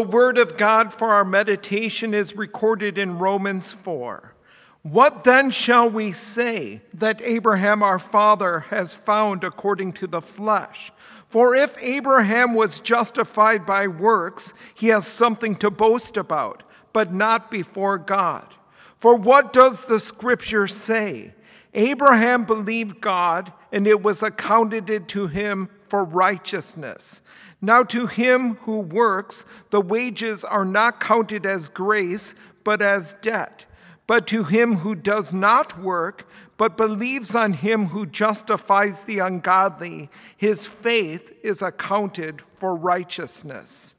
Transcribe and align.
word 0.00 0.38
of 0.38 0.56
God 0.56 0.92
for 0.92 1.08
our 1.08 1.24
meditation 1.24 2.14
is 2.14 2.36
recorded 2.36 2.98
in 2.98 3.18
Romans 3.18 3.72
4. 3.72 4.34
What 4.82 5.24
then 5.24 5.50
shall 5.50 5.90
we 5.90 6.12
say 6.12 6.82
that 6.94 7.20
Abraham 7.22 7.82
our 7.82 7.98
father 7.98 8.60
has 8.70 8.94
found 8.94 9.44
according 9.44 9.92
to 9.94 10.06
the 10.06 10.22
flesh? 10.22 10.92
For 11.28 11.54
if 11.54 11.76
Abraham 11.82 12.54
was 12.54 12.80
justified 12.80 13.66
by 13.66 13.86
works, 13.86 14.54
he 14.74 14.88
has 14.88 15.06
something 15.06 15.56
to 15.56 15.70
boast 15.70 16.16
about, 16.16 16.62
but 16.92 17.12
not 17.12 17.50
before 17.50 17.98
God. 17.98 18.54
For 18.96 19.14
what 19.14 19.52
does 19.52 19.84
the 19.84 20.00
scripture 20.00 20.66
say? 20.66 21.34
Abraham 21.74 22.44
believed 22.44 23.00
God, 23.00 23.52
and 23.70 23.86
it 23.86 24.02
was 24.02 24.22
accounted 24.22 25.08
to 25.08 25.26
him 25.26 25.68
for 25.82 26.04
righteousness. 26.04 27.22
Now, 27.60 27.82
to 27.84 28.06
him 28.06 28.54
who 28.62 28.80
works, 28.80 29.44
the 29.70 29.80
wages 29.80 30.44
are 30.44 30.64
not 30.64 31.00
counted 31.00 31.44
as 31.44 31.68
grace, 31.68 32.34
but 32.62 32.80
as 32.80 33.14
debt. 33.20 33.66
But 34.06 34.26
to 34.28 34.44
him 34.44 34.76
who 34.76 34.94
does 34.94 35.32
not 35.32 35.78
work, 35.78 36.28
but 36.56 36.76
believes 36.76 37.34
on 37.34 37.52
him 37.54 37.86
who 37.86 38.06
justifies 38.06 39.02
the 39.02 39.18
ungodly, 39.18 40.10
his 40.36 40.66
faith 40.66 41.32
is 41.42 41.62
accounted 41.62 42.42
for 42.54 42.76
righteousness. 42.76 43.94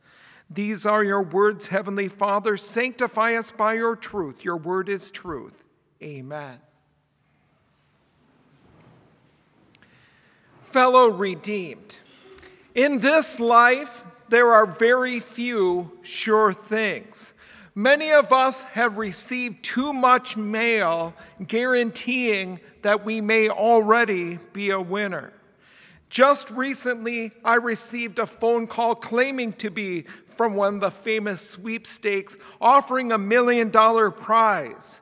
These 0.50 0.86
are 0.86 1.04
your 1.04 1.22
words, 1.22 1.68
Heavenly 1.68 2.08
Father. 2.08 2.58
Sanctify 2.58 3.36
us 3.36 3.52
by 3.52 3.74
your 3.76 3.96
truth. 3.96 4.44
Your 4.44 4.58
word 4.58 4.90
is 4.90 5.12
truth. 5.12 5.64
Amen. 6.02 6.60
Fellow 10.62 11.10
redeemed, 11.10 11.98
in 12.76 13.00
this 13.00 13.40
life, 13.40 14.06
there 14.30 14.52
are 14.52 14.66
very 14.66 15.20
few 15.20 15.92
sure 16.02 16.54
things. 16.54 17.34
Many 17.76 18.12
of 18.12 18.34
us 18.34 18.64
have 18.64 18.98
received 18.98 19.64
too 19.64 19.94
much 19.94 20.36
mail 20.36 21.14
guaranteeing 21.46 22.60
that 22.82 23.06
we 23.06 23.22
may 23.22 23.50
already 23.50 24.38
be 24.54 24.70
a 24.70 24.82
winner. 24.82 25.34
Just 26.10 26.50
recently, 26.50 27.32
I 27.46 27.56
received 27.56 28.18
a 28.18 28.26
phone 28.26 28.66
call 28.66 28.96
claiming 28.96 29.54
to 29.54 29.70
be 29.70 30.02
from 30.26 30.56
one 30.56 30.76
of 30.76 30.82
the 30.82 30.92
famous 30.92 31.48
sweepstakes 31.48 32.38
offering 32.60 33.12
a 33.12 33.18
million 33.18 33.70
dollar 33.70 34.10
prize, 34.10 35.02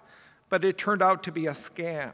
but 0.50 0.66
it 0.66 0.78
turned 0.78 1.02
out 1.02 1.24
to 1.24 1.31
be 1.31 1.48
a 1.48 1.52
scam. 1.52 2.13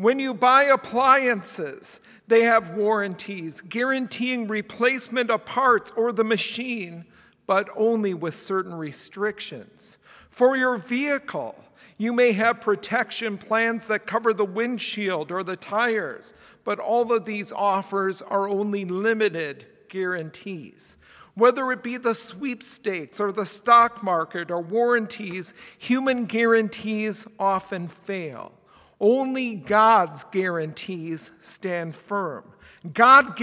When 0.00 0.18
you 0.18 0.32
buy 0.32 0.62
appliances, 0.62 2.00
they 2.26 2.44
have 2.44 2.70
warranties 2.70 3.60
guaranteeing 3.60 4.48
replacement 4.48 5.30
of 5.30 5.44
parts 5.44 5.92
or 5.94 6.10
the 6.10 6.24
machine, 6.24 7.04
but 7.46 7.68
only 7.76 8.14
with 8.14 8.34
certain 8.34 8.72
restrictions. 8.72 9.98
For 10.30 10.56
your 10.56 10.78
vehicle, 10.78 11.54
you 11.98 12.14
may 12.14 12.32
have 12.32 12.62
protection 12.62 13.36
plans 13.36 13.88
that 13.88 14.06
cover 14.06 14.32
the 14.32 14.46
windshield 14.46 15.30
or 15.30 15.42
the 15.42 15.54
tires, 15.54 16.32
but 16.64 16.78
all 16.78 17.12
of 17.12 17.26
these 17.26 17.52
offers 17.52 18.22
are 18.22 18.48
only 18.48 18.86
limited 18.86 19.66
guarantees. 19.90 20.96
Whether 21.34 21.70
it 21.72 21.82
be 21.82 21.98
the 21.98 22.14
sweepstakes 22.14 23.20
or 23.20 23.32
the 23.32 23.44
stock 23.44 24.02
market 24.02 24.50
or 24.50 24.62
warranties, 24.62 25.52
human 25.76 26.24
guarantees 26.24 27.26
often 27.38 27.86
fail. 27.86 28.54
Only 29.00 29.54
God's 29.54 30.24
guarantees 30.24 31.30
stand 31.40 31.94
firm. 31.94 32.44
God 32.92 33.40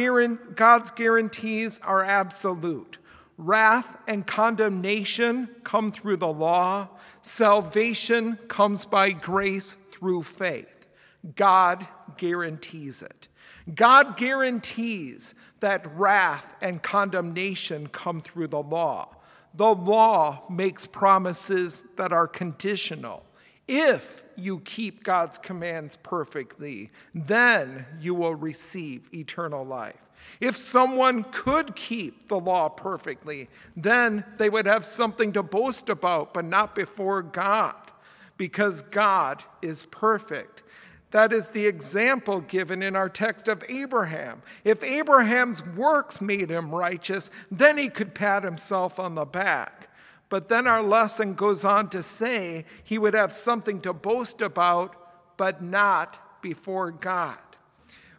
God's 0.55 0.91
guarantees 0.91 1.79
are 1.83 2.03
absolute. 2.03 2.99
Wrath 3.37 3.97
and 4.07 4.25
condemnation 4.25 5.49
come 5.63 5.91
through 5.91 6.17
the 6.17 6.31
law. 6.31 6.89
Salvation 7.21 8.37
comes 8.47 8.85
by 8.85 9.11
grace 9.11 9.77
through 9.91 10.23
faith. 10.23 10.87
God 11.35 11.87
guarantees 12.17 13.01
it. 13.01 13.27
God 13.73 14.15
guarantees 14.17 15.35
that 15.59 15.85
wrath 15.95 16.55
and 16.61 16.81
condemnation 16.81 17.87
come 17.87 18.21
through 18.21 18.47
the 18.47 18.61
law. 18.61 19.13
The 19.53 19.75
law 19.75 20.43
makes 20.49 20.85
promises 20.85 21.83
that 21.97 22.13
are 22.13 22.27
conditional. 22.27 23.26
If 23.67 24.23
you 24.35 24.59
keep 24.59 25.03
God's 25.03 25.37
commands 25.37 25.97
perfectly, 26.03 26.91
then 27.13 27.85
you 27.99 28.15
will 28.15 28.35
receive 28.35 29.09
eternal 29.13 29.65
life. 29.65 30.07
If 30.39 30.55
someone 30.55 31.23
could 31.31 31.75
keep 31.75 32.27
the 32.27 32.39
law 32.39 32.69
perfectly, 32.69 33.49
then 33.75 34.25
they 34.37 34.49
would 34.49 34.65
have 34.65 34.85
something 34.85 35.33
to 35.33 35.43
boast 35.43 35.89
about, 35.89 36.33
but 36.33 36.45
not 36.45 36.75
before 36.75 37.21
God, 37.21 37.91
because 38.37 38.81
God 38.83 39.43
is 39.61 39.85
perfect. 39.87 40.63
That 41.11 41.31
is 41.31 41.49
the 41.49 41.65
example 41.65 42.41
given 42.41 42.83
in 42.83 42.95
our 42.95 43.09
text 43.09 43.47
of 43.47 43.63
Abraham. 43.69 44.41
If 44.63 44.83
Abraham's 44.83 45.65
works 45.65 46.19
made 46.19 46.49
him 46.49 46.75
righteous, 46.75 47.31
then 47.49 47.77
he 47.77 47.87
could 47.89 48.13
pat 48.13 48.43
himself 48.43 48.99
on 48.99 49.15
the 49.15 49.25
back. 49.25 49.86
But 50.29 50.49
then 50.49 50.67
our 50.67 50.83
lesson 50.83 51.33
goes 51.33 51.63
on 51.63 51.89
to 51.89 52.03
say 52.03 52.65
he 52.83 52.97
would 52.97 53.13
have 53.13 53.31
something 53.31 53.79
to 53.81 53.93
boast 53.93 54.41
about, 54.41 55.37
but 55.37 55.61
not 55.61 56.41
before 56.41 56.91
God. 56.91 57.37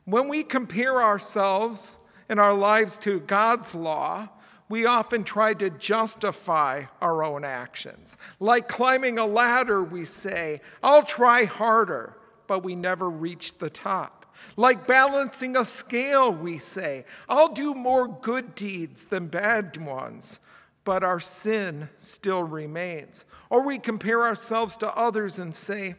When 0.05 0.29
we 0.29 0.43
compare 0.43 1.03
ourselves 1.03 2.01
and 2.29 2.41
our 2.41 2.55
lives 2.55 2.97
to 2.99 3.21
God's 3.21 3.75
law, 3.75 4.31
we 4.69 4.87
often 4.87 5.25
try 5.25 5.55
to 5.55 5.71
justify 5.71 6.85
our 7.01 7.23
own 7.25 7.45
actions. 7.45 8.17
Like 8.39 8.69
climbing 8.69 9.19
a 9.19 9.27
ladder, 9.27 9.83
we 9.83 10.05
say, 10.05 10.61
I'll 10.83 11.05
try 11.05 11.45
harder, 11.45 12.17
but 12.47 12.63
we 12.63 12.75
never 12.75 13.09
reach 13.09 13.59
the 13.59 13.71
top. 13.71 14.27
Like 14.57 14.87
balancing 14.87 15.57
a 15.57 15.65
scale, 15.65 16.33
we 16.33 16.59
say, 16.59 17.05
I'll 17.29 17.53
do 17.53 17.75
more 17.75 18.09
good 18.09 18.55
deeds 18.55 19.07
than 19.07 19.29
bad 19.29 19.77
ones, 19.77 20.41
but 20.89 21.05
our 21.05 21.21
sin 21.21 21.87
still 21.99 22.43
remains. 22.43 23.27
Or 23.51 23.61
we 23.61 23.79
compare 23.79 24.23
ourselves 24.23 24.75
to 24.79 24.89
others 24.97 25.39
and 25.39 25.55
say, 25.55 25.97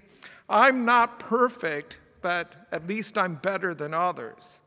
I'm 0.50 0.84
not 0.84 1.20
perfect, 1.20 2.00
but 2.24 2.68
at 2.72 2.88
least 2.88 3.16
I'm 3.16 3.36
better 3.36 3.76
than 3.76 3.94
others. 3.94 4.62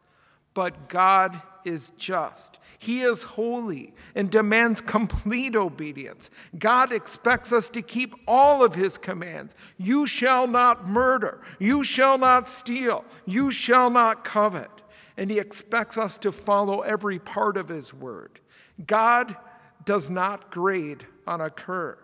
But 0.55 0.89
God 0.89 1.43
is 1.65 1.91
just. 1.99 2.61
He 2.79 3.01
is 3.01 3.25
holy 3.25 3.95
and 4.15 4.31
demands 4.31 4.81
complete 4.81 5.57
obedience. 5.57 6.31
God 6.57 6.93
expects 6.93 7.53
us 7.53 7.69
to 7.71 7.83
keep 7.83 8.15
all 8.29 8.65
of 8.65 8.77
His 8.77 8.99
commands. 8.99 9.57
You 9.77 10.07
shall 10.07 10.47
not 10.47 10.87
murder. 10.87 11.43
You 11.59 11.83
shall 11.83 12.17
not 12.17 12.49
steal. 12.49 13.05
You 13.27 13.51
shall 13.51 13.91
not 13.91 14.23
covet. 14.23 14.71
And 15.17 15.33
He 15.33 15.41
expects 15.41 15.99
us 15.99 16.17
to 16.19 16.31
follow 16.31 16.83
every 16.83 17.19
part 17.19 17.57
of 17.57 17.67
His 17.67 17.93
word. 17.93 18.39
God 18.87 19.37
does 19.85 20.11
not 20.11 20.51
grade 20.51 21.07
on 21.27 21.41
a 21.41 21.51
curve. 21.51 21.99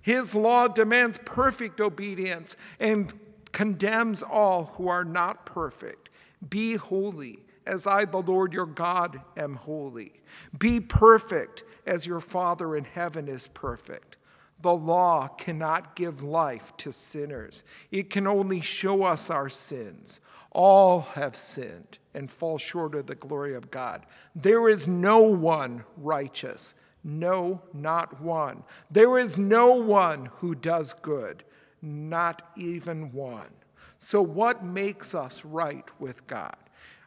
His 0.00 0.34
law 0.34 0.68
demands 0.68 1.18
perfect 1.24 1.80
obedience 1.80 2.56
and 2.80 3.12
condemns 3.52 4.22
all 4.22 4.72
who 4.76 4.88
are 4.88 5.04
not 5.04 5.46
perfect. 5.46 6.08
Be 6.48 6.74
holy, 6.74 7.38
as 7.66 7.86
I, 7.86 8.04
the 8.04 8.22
Lord 8.22 8.52
your 8.52 8.66
God, 8.66 9.20
am 9.36 9.54
holy. 9.54 10.12
Be 10.58 10.80
perfect, 10.80 11.62
as 11.86 12.06
your 12.06 12.20
Father 12.20 12.76
in 12.76 12.84
heaven 12.84 13.28
is 13.28 13.46
perfect. 13.48 14.16
The 14.60 14.74
law 14.74 15.28
cannot 15.28 15.96
give 15.96 16.22
life 16.22 16.76
to 16.78 16.92
sinners, 16.92 17.64
it 17.90 18.10
can 18.10 18.26
only 18.26 18.60
show 18.60 19.02
us 19.02 19.30
our 19.30 19.48
sins. 19.48 20.20
All 20.54 21.00
have 21.14 21.34
sinned 21.34 21.98
and 22.12 22.30
fall 22.30 22.58
short 22.58 22.94
of 22.94 23.06
the 23.06 23.14
glory 23.14 23.54
of 23.54 23.70
God. 23.70 24.04
There 24.36 24.68
is 24.68 24.86
no 24.86 25.22
one 25.22 25.84
righteous 25.96 26.74
no, 27.04 27.62
not 27.72 28.20
one. 28.20 28.62
There 28.90 29.18
is 29.18 29.36
no 29.36 29.74
one 29.74 30.26
who 30.36 30.54
does 30.54 30.94
good, 30.94 31.44
not 31.80 32.42
even 32.56 33.12
one. 33.12 33.50
So, 33.98 34.22
what 34.22 34.64
makes 34.64 35.14
us 35.14 35.44
right 35.44 35.84
with 35.98 36.26
God? 36.26 36.56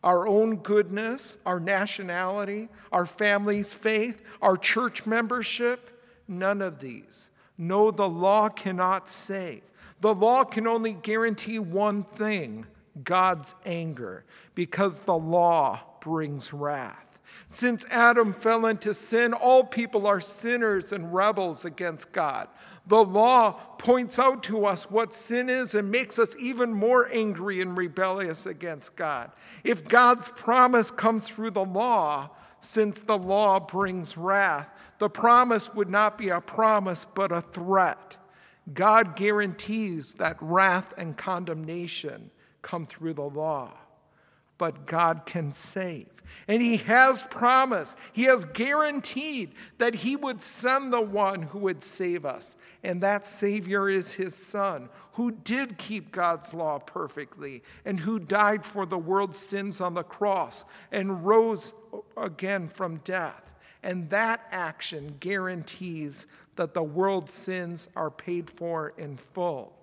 Our 0.03 0.27
own 0.27 0.57
goodness, 0.57 1.37
our 1.45 1.59
nationality, 1.59 2.69
our 2.91 3.05
family's 3.05 3.73
faith, 3.73 4.21
our 4.41 4.57
church 4.57 5.05
membership? 5.05 5.91
None 6.27 6.61
of 6.61 6.79
these. 6.79 7.31
No, 7.57 7.91
the 7.91 8.09
law 8.09 8.49
cannot 8.49 9.09
save. 9.09 9.63
The 10.01 10.13
law 10.13 10.43
can 10.43 10.67
only 10.67 10.93
guarantee 10.93 11.59
one 11.59 12.03
thing 12.03 12.65
God's 13.03 13.55
anger, 13.65 14.23
because 14.53 15.01
the 15.01 15.17
law 15.17 15.81
brings 15.99 16.53
wrath. 16.53 17.04
Since 17.49 17.85
Adam 17.89 18.33
fell 18.33 18.65
into 18.65 18.93
sin, 18.93 19.33
all 19.33 19.63
people 19.63 20.07
are 20.07 20.19
sinners 20.19 20.91
and 20.91 21.13
rebels 21.13 21.63
against 21.65 22.11
God. 22.11 22.47
The 22.87 23.03
law 23.03 23.53
points 23.77 24.19
out 24.19 24.43
to 24.43 24.65
us 24.65 24.89
what 24.89 25.13
sin 25.13 25.49
is 25.49 25.73
and 25.73 25.89
makes 25.91 26.19
us 26.19 26.35
even 26.37 26.73
more 26.73 27.09
angry 27.11 27.61
and 27.61 27.77
rebellious 27.77 28.45
against 28.45 28.95
God. 28.95 29.31
If 29.63 29.87
God's 29.87 30.29
promise 30.29 30.91
comes 30.91 31.29
through 31.29 31.51
the 31.51 31.65
law, 31.65 32.31
since 32.59 32.99
the 33.01 33.17
law 33.17 33.59
brings 33.59 34.17
wrath. 34.17 34.71
The 34.97 35.09
promise 35.09 35.73
would 35.75 35.89
not 35.89 36.17
be 36.17 36.29
a 36.29 36.41
promise, 36.41 37.05
but 37.05 37.31
a 37.31 37.41
threat. 37.41 38.17
God 38.73 39.15
guarantees 39.15 40.15
that 40.15 40.37
wrath 40.41 40.91
and 40.97 41.15
condemnation 41.15 42.31
come 42.63 42.85
through 42.85 43.13
the 43.13 43.21
law 43.21 43.71
but 44.57 44.85
God 44.85 45.23
can 45.25 45.51
save. 45.51 46.14
And 46.47 46.61
He 46.61 46.77
has 46.77 47.23
promised, 47.23 47.97
He 48.13 48.23
has 48.23 48.45
guaranteed 48.45 49.53
that 49.77 49.95
He 49.95 50.15
would 50.15 50.41
send 50.41 50.91
the 50.91 51.01
one 51.01 51.43
who 51.43 51.59
would 51.59 51.81
save 51.81 52.25
us. 52.25 52.55
And 52.83 53.01
that 53.01 53.27
Savior 53.27 53.89
is 53.89 54.13
His 54.13 54.35
Son, 54.35 54.89
who 55.13 55.31
did 55.31 55.77
keep 55.77 56.11
God's 56.11 56.53
law 56.53 56.79
perfectly 56.79 57.63
and 57.85 57.99
who 57.99 58.19
died 58.19 58.65
for 58.65 58.85
the 58.85 58.97
world's 58.97 59.39
sins 59.39 59.81
on 59.81 59.93
the 59.93 60.03
cross 60.03 60.65
and 60.91 61.25
rose 61.25 61.73
again 62.17 62.67
from 62.67 62.97
death. 62.97 63.53
And 63.81 64.09
that 64.09 64.41
action 64.51 65.17
guarantees 65.19 66.27
that 66.55 66.73
the 66.73 66.83
world's 66.83 67.33
sins 67.33 67.87
are 67.95 68.09
paid 68.09 68.49
for 68.49 68.93
in 68.97 69.17
full. 69.17 69.73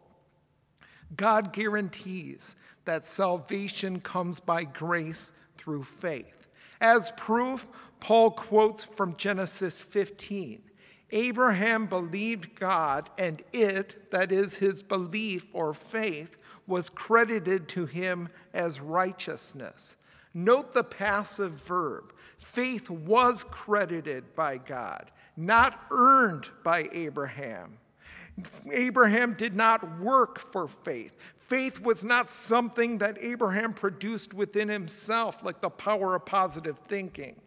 God 1.16 1.52
guarantees 1.52 2.56
that 2.84 3.06
salvation 3.06 4.00
comes 4.00 4.40
by 4.40 4.64
grace 4.64 5.32
through 5.62 5.84
faith. 5.84 6.48
As 6.80 7.12
proof, 7.12 7.68
Paul 8.00 8.32
quotes 8.32 8.82
from 8.82 9.16
Genesis 9.16 9.80
15 9.80 10.62
Abraham 11.14 11.86
believed 11.86 12.58
God, 12.58 13.10
and 13.18 13.42
it, 13.52 14.10
that 14.10 14.32
is 14.32 14.56
his 14.56 14.82
belief 14.82 15.46
or 15.52 15.74
faith, 15.74 16.38
was 16.66 16.88
credited 16.88 17.68
to 17.68 17.84
him 17.84 18.30
as 18.54 18.80
righteousness. 18.80 19.98
Note 20.32 20.72
the 20.72 20.82
passive 20.82 21.52
verb. 21.52 22.14
Faith 22.38 22.88
was 22.88 23.44
credited 23.44 24.34
by 24.34 24.56
God, 24.56 25.10
not 25.36 25.84
earned 25.90 26.48
by 26.64 26.88
Abraham. 26.92 27.76
Abraham 28.70 29.34
did 29.34 29.54
not 29.54 29.98
work 29.98 30.38
for 30.38 30.66
faith. 30.66 31.16
Faith 31.38 31.80
was 31.80 32.04
not 32.04 32.30
something 32.30 32.98
that 32.98 33.18
Abraham 33.20 33.74
produced 33.74 34.32
within 34.32 34.68
himself, 34.68 35.44
like 35.44 35.60
the 35.60 35.70
power 35.70 36.14
of 36.14 36.24
positive 36.24 36.78
thinking. 36.88 37.40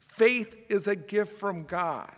Faith 0.00 0.56
is 0.68 0.86
a 0.88 0.96
gift 0.96 1.36
from 1.36 1.64
God. 1.64 2.10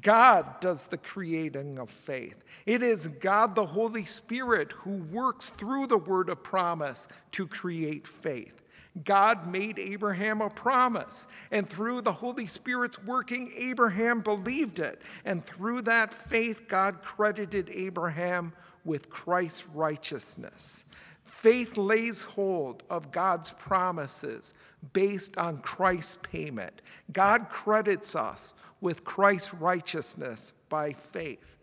God 0.00 0.60
does 0.60 0.86
the 0.86 0.96
creating 0.96 1.78
of 1.78 1.90
faith. 1.90 2.42
It 2.66 2.82
is 2.82 3.06
God, 3.06 3.54
the 3.54 3.66
Holy 3.66 4.04
Spirit, 4.04 4.72
who 4.72 4.96
works 5.12 5.50
through 5.50 5.86
the 5.86 5.98
word 5.98 6.28
of 6.28 6.42
promise 6.42 7.06
to 7.32 7.46
create 7.46 8.06
faith. 8.06 8.63
God 9.02 9.48
made 9.48 9.78
Abraham 9.78 10.40
a 10.40 10.48
promise, 10.48 11.26
and 11.50 11.68
through 11.68 12.02
the 12.02 12.12
Holy 12.12 12.46
Spirit's 12.46 13.02
working, 13.02 13.52
Abraham 13.56 14.20
believed 14.20 14.78
it. 14.78 15.02
And 15.24 15.44
through 15.44 15.82
that 15.82 16.14
faith, 16.14 16.68
God 16.68 17.02
credited 17.02 17.70
Abraham 17.72 18.52
with 18.84 19.10
Christ's 19.10 19.66
righteousness. 19.66 20.84
Faith 21.24 21.76
lays 21.76 22.22
hold 22.22 22.84
of 22.88 23.10
God's 23.10 23.50
promises 23.54 24.54
based 24.92 25.36
on 25.38 25.58
Christ's 25.58 26.18
payment. 26.22 26.80
God 27.12 27.48
credits 27.48 28.14
us 28.14 28.54
with 28.80 29.02
Christ's 29.02 29.54
righteousness 29.54 30.52
by 30.68 30.92
faith. 30.92 31.56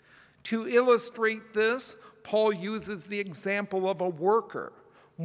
To 0.45 0.67
illustrate 0.67 1.53
this, 1.53 1.95
Paul 2.23 2.51
uses 2.51 3.05
the 3.05 3.19
example 3.19 3.89
of 3.89 4.01
a 4.01 4.09
worker 4.09 4.73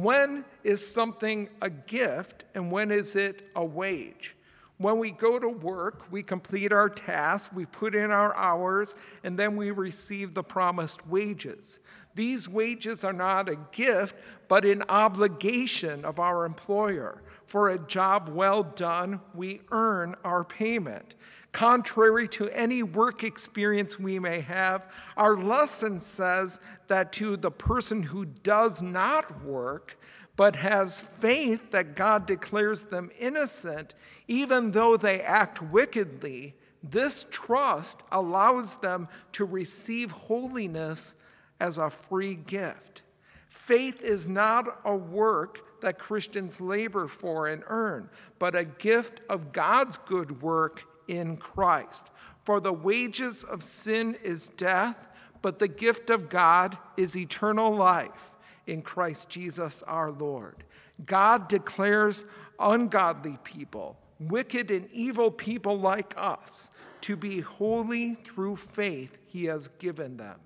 when 0.03 0.45
is 0.63 0.85
something 0.85 1.49
a 1.61 1.69
gift 1.69 2.45
and 2.53 2.71
when 2.71 2.91
is 2.91 3.15
it 3.15 3.49
a 3.55 3.65
wage? 3.65 4.35
When 4.77 4.99
we 4.99 5.11
go 5.11 5.39
to 5.39 5.49
work, 5.49 6.05
we 6.11 6.21
complete 6.21 6.71
our 6.71 6.87
task, 6.87 7.51
we 7.53 7.65
put 7.65 7.95
in 7.95 8.11
our 8.11 8.35
hours, 8.35 8.93
and 9.23 9.37
then 9.37 9.55
we 9.55 9.71
receive 9.71 10.35
the 10.35 10.43
promised 10.43 11.07
wages. 11.07 11.79
These 12.13 12.47
wages 12.47 13.03
are 13.03 13.13
not 13.13 13.49
a 13.49 13.57
gift, 13.71 14.15
but 14.47 14.65
an 14.65 14.83
obligation 14.87 16.05
of 16.05 16.19
our 16.19 16.45
employer. 16.45 17.23
For 17.47 17.69
a 17.69 17.79
job 17.79 18.29
well 18.29 18.61
done, 18.61 19.21
we 19.33 19.61
earn 19.71 20.15
our 20.23 20.43
payment. 20.43 21.15
Contrary 21.57 22.27
to 22.27 22.47
any 22.49 22.83
work 22.83 23.23
experience 23.23 23.97
we 23.97 24.19
may 24.19 24.41
have, 24.41 24.85
our 25.17 25.35
lesson 25.35 25.99
says 25.99 26.59
that 26.87 27.11
to 27.11 27.35
the 27.35 27.49
person 27.49 28.03
who 28.03 28.25
does 28.25 28.79
not 28.83 29.43
work, 29.43 29.99
but 30.35 30.55
has 30.55 31.01
faith 31.01 31.71
that 31.71 31.95
God 31.95 32.27
declares 32.27 32.83
them 32.83 33.09
innocent, 33.19 33.95
even 34.27 34.69
though 34.69 34.97
they 34.97 35.19
act 35.19 35.59
wickedly, 35.59 36.53
this 36.83 37.25
trust 37.31 38.03
allows 38.11 38.75
them 38.75 39.07
to 39.31 39.43
receive 39.43 40.11
holiness 40.11 41.15
as 41.59 41.79
a 41.79 41.89
free 41.89 42.35
gift. 42.35 43.01
Faith 43.49 44.03
is 44.03 44.27
not 44.27 44.79
a 44.85 44.95
work 44.95 45.81
that 45.81 45.97
Christians 45.97 46.61
labor 46.61 47.07
for 47.07 47.47
and 47.47 47.63
earn, 47.65 48.11
but 48.37 48.55
a 48.55 48.63
gift 48.63 49.21
of 49.27 49.51
God's 49.51 49.97
good 49.97 50.43
work 50.43 50.83
in 51.07 51.37
Christ. 51.37 52.09
For 52.43 52.59
the 52.59 52.73
wages 52.73 53.43
of 53.43 53.63
sin 53.63 54.17
is 54.23 54.47
death, 54.47 55.07
but 55.41 55.59
the 55.59 55.67
gift 55.67 56.09
of 56.09 56.29
God 56.29 56.77
is 56.95 57.17
eternal 57.17 57.71
life 57.71 58.31
in 58.65 58.81
Christ 58.81 59.29
Jesus 59.29 59.83
our 59.83 60.11
Lord. 60.11 60.63
God 61.05 61.47
declares 61.47 62.25
ungodly 62.59 63.37
people, 63.43 63.97
wicked 64.19 64.71
and 64.71 64.89
evil 64.91 65.29
people 65.29 65.77
like 65.77 66.13
us, 66.17 66.71
to 67.01 67.15
be 67.15 67.39
holy 67.39 68.15
through 68.15 68.55
faith 68.55 69.17
he 69.27 69.45
has 69.45 69.67
given 69.67 70.17
them. 70.17 70.39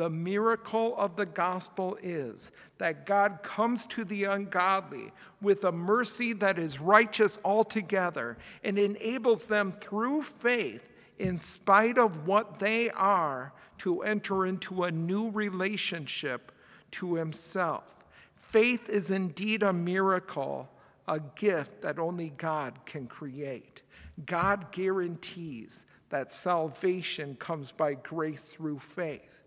The 0.00 0.08
miracle 0.08 0.96
of 0.96 1.16
the 1.16 1.26
gospel 1.26 1.98
is 2.02 2.52
that 2.78 3.04
God 3.04 3.40
comes 3.42 3.86
to 3.88 4.02
the 4.02 4.24
ungodly 4.24 5.12
with 5.42 5.62
a 5.62 5.72
mercy 5.72 6.32
that 6.32 6.58
is 6.58 6.80
righteous 6.80 7.38
altogether 7.44 8.38
and 8.64 8.78
enables 8.78 9.46
them 9.46 9.72
through 9.72 10.22
faith, 10.22 10.88
in 11.18 11.38
spite 11.38 11.98
of 11.98 12.26
what 12.26 12.60
they 12.60 12.88
are, 12.88 13.52
to 13.76 14.00
enter 14.00 14.46
into 14.46 14.84
a 14.84 14.90
new 14.90 15.28
relationship 15.32 16.50
to 16.92 17.16
Himself. 17.16 17.94
Faith 18.34 18.88
is 18.88 19.10
indeed 19.10 19.62
a 19.62 19.74
miracle, 19.74 20.70
a 21.08 21.20
gift 21.20 21.82
that 21.82 21.98
only 21.98 22.30
God 22.38 22.86
can 22.86 23.06
create. 23.06 23.82
God 24.24 24.72
guarantees 24.72 25.84
that 26.08 26.32
salvation 26.32 27.36
comes 27.38 27.70
by 27.70 27.92
grace 27.92 28.44
through 28.44 28.78
faith. 28.78 29.40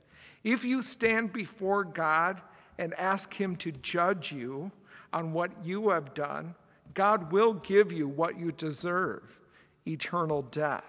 If 0.44 0.66
you 0.66 0.82
stand 0.82 1.32
before 1.32 1.84
God 1.84 2.42
and 2.78 2.94
ask 2.96 3.34
Him 3.34 3.56
to 3.58 3.72
judge 3.72 4.32
you 4.32 4.72
on 5.12 5.34
what 5.34 5.52
you 5.64 5.90
have 5.90 6.14
done, 6.14 6.56
God 6.94 7.32
will 7.32 7.54
give 7.54 7.92
you 7.92 8.08
what 8.08 8.40
you 8.40 8.52
deserve 8.52 9.40
eternal 9.88 10.44
death. 10.44 10.86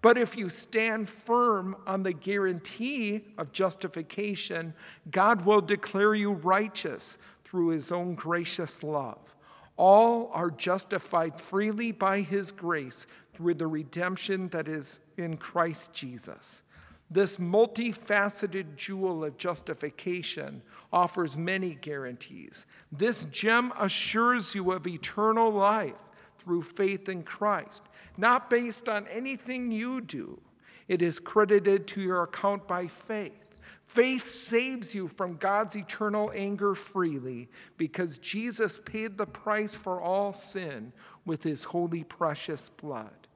But 0.00 0.16
if 0.16 0.36
you 0.36 0.48
stand 0.48 1.08
firm 1.08 1.76
on 1.86 2.02
the 2.02 2.12
guarantee 2.12 3.24
of 3.36 3.52
justification, 3.52 4.74
God 5.10 5.44
will 5.44 5.60
declare 5.60 6.14
you 6.14 6.32
righteous 6.32 7.18
through 7.44 7.68
His 7.68 7.90
own 7.90 8.14
gracious 8.14 8.82
love. 8.82 9.34
All 9.76 10.30
are 10.32 10.50
justified 10.50 11.40
freely 11.40 11.92
by 11.92 12.20
His 12.20 12.52
grace 12.52 13.06
through 13.34 13.54
the 13.54 13.66
redemption 13.66 14.48
that 14.48 14.68
is 14.68 15.00
in 15.16 15.36
Christ 15.36 15.92
Jesus. 15.92 16.62
This 17.10 17.38
multifaceted 17.38 18.76
jewel 18.76 19.24
of 19.24 19.38
justification 19.38 20.62
offers 20.92 21.36
many 21.36 21.74
guarantees. 21.74 22.66
This 22.92 23.24
gem 23.26 23.72
assures 23.78 24.54
you 24.54 24.72
of 24.72 24.86
eternal 24.86 25.50
life 25.50 26.04
through 26.38 26.62
faith 26.62 27.08
in 27.08 27.22
Christ, 27.22 27.84
not 28.16 28.50
based 28.50 28.88
on 28.88 29.06
anything 29.08 29.70
you 29.70 30.00
do. 30.00 30.40
It 30.86 31.00
is 31.00 31.20
credited 31.20 31.86
to 31.88 32.00
your 32.00 32.22
account 32.22 32.66
by 32.66 32.86
faith. 32.86 33.60
Faith 33.86 34.28
saves 34.28 34.94
you 34.94 35.08
from 35.08 35.36
God's 35.36 35.74
eternal 35.76 36.30
anger 36.34 36.74
freely 36.74 37.48
because 37.78 38.18
Jesus 38.18 38.78
paid 38.78 39.16
the 39.16 39.26
price 39.26 39.74
for 39.74 40.00
all 40.00 40.34
sin 40.34 40.92
with 41.24 41.42
his 41.42 41.64
holy, 41.64 42.04
precious 42.04 42.68
blood. 42.68 43.27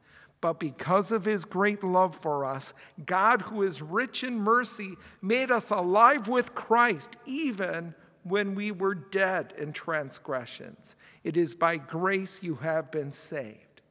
But 0.43 0.59
because 0.59 1.13
of 1.13 1.25
his 1.25 1.45
great 1.45 1.85
love 1.85 2.17
for 2.17 2.45
us, 2.45 2.75
God, 3.07 3.43
who 3.43 3.63
is 3.63 3.81
rich 3.81 4.25
in 4.25 4.39
mercy, 4.39 4.97
made 5.23 5.53
us 5.53 5.71
alive 5.71 6.27
with 6.27 6.53
Christ 6.53 7.17
even 7.25 7.95
when 8.25 8.57
we 8.57 8.73
were 8.73 8.97
dead 8.97 9.55
in 9.57 9.73
transgressions. 9.73 10.97
It 11.23 11.37
is 11.37 11.55
by 11.55 11.77
grace 11.77 12.43
you 12.43 12.57
have 12.57 12.91
been 12.91 13.13
saved. 13.13 13.83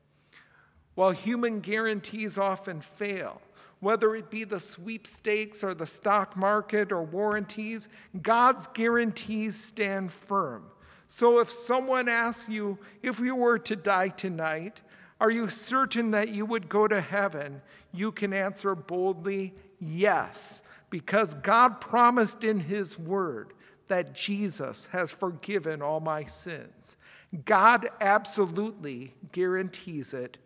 While 0.96 1.12
human 1.12 1.62
guarantees 1.62 2.38
often 2.38 2.82
fail, 2.82 3.42
whether 3.80 4.14
it 4.14 4.30
be 4.30 4.44
the 4.44 4.60
sweepstakes 4.60 5.64
or 5.64 5.74
the 5.74 5.88
stock 5.88 6.36
market 6.36 6.92
or 6.92 7.02
warranties, 7.02 7.88
God's 8.22 8.68
guarantees 8.68 9.56
stand 9.56 10.12
firm. 10.12 10.66
So 11.08 11.40
if 11.40 11.50
someone 11.50 12.10
asks 12.10 12.50
you, 12.50 12.78
if 13.02 13.22
you 13.22 13.38
were 13.38 13.58
to 13.60 13.76
die 13.78 14.10
tonight, 14.10 14.82
Are 15.22 15.30
you 15.30 15.50
certain 15.50 16.10
that 16.12 16.30
you 16.30 16.48
would 16.48 16.68
go 16.68 16.88
to 16.88 17.00
heaven? 17.00 17.62
You 17.94 18.12
can 18.12 18.34
answer 18.34 18.74
boldly, 18.74 19.54
yes, 19.80 20.64
because 20.90 21.36
God 21.36 21.80
promised 21.80 22.44
in 22.44 22.60
His 22.60 22.98
Word 22.98 23.54
that 23.88 24.16
Jesus 24.16 24.88
has 24.92 25.12
forgiven 25.12 25.80
all 25.80 26.00
my 26.00 26.24
sins. 26.24 26.98
God 27.46 27.88
absolutely 28.02 29.14
guarantees 29.32 30.16
it. 30.16 30.40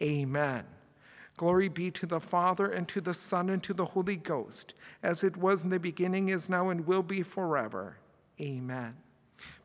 Amen. 0.00 0.64
Glory 1.36 1.68
be 1.68 1.90
to 1.90 2.06
the 2.06 2.20
Father, 2.20 2.66
and 2.66 2.88
to 2.88 3.02
the 3.02 3.12
Son, 3.12 3.50
and 3.50 3.62
to 3.62 3.74
the 3.74 3.84
Holy 3.84 4.16
Ghost, 4.16 4.72
as 5.02 5.22
it 5.22 5.36
was 5.36 5.62
in 5.62 5.68
the 5.68 5.78
beginning, 5.78 6.30
is 6.30 6.48
now, 6.48 6.70
and 6.70 6.86
will 6.86 7.02
be 7.02 7.22
forever. 7.22 7.98
Amen. 8.40 8.96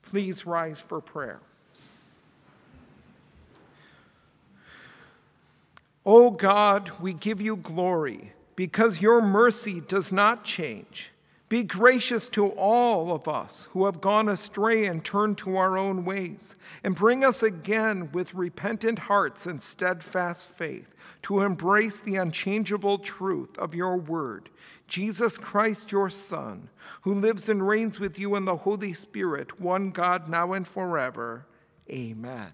Please 0.02 0.46
rise 0.46 0.82
for 0.82 1.00
prayer. 1.00 1.42
O 6.10 6.32
God, 6.32 6.90
we 7.02 7.14
give 7.14 7.42
you 7.42 7.58
glory 7.58 8.32
because 8.56 9.02
your 9.02 9.22
mercy 9.22 9.82
does 9.82 10.10
not 10.10 10.46
change. 10.46 11.12
Be 11.50 11.64
gracious 11.64 12.30
to 12.30 12.48
all 12.52 13.12
of 13.12 13.28
us 13.28 13.68
who 13.72 13.84
have 13.86 14.00
gone 14.00 14.30
astray 14.30 14.86
and 14.86 15.04
turned 15.04 15.38
to 15.40 15.58
our 15.58 15.78
own 15.78 16.06
ways, 16.06 16.56
and 16.82 16.96
bring 16.96 17.26
us 17.26 17.44
again 17.44 18.10
with 18.14 18.34
repentant 18.34 19.00
hearts 19.00 19.46
and 19.46 19.62
steadfast 19.62 20.48
faith 20.48 20.96
to 21.24 21.42
embrace 21.42 22.00
the 22.00 22.16
unchangeable 22.16 23.00
truth 23.00 23.58
of 23.58 23.76
your 23.76 23.98
word, 23.98 24.50
Jesus 24.88 25.38
Christ, 25.38 25.92
your 25.92 26.10
Son, 26.10 26.70
who 27.02 27.14
lives 27.14 27.50
and 27.50 27.68
reigns 27.68 28.00
with 28.00 28.18
you 28.18 28.36
in 28.38 28.46
the 28.46 28.58
Holy 28.58 28.94
Spirit, 28.94 29.60
one 29.60 29.92
God, 29.92 30.30
now 30.30 30.54
and 30.54 30.66
forever. 30.66 31.48
Amen. 31.90 32.54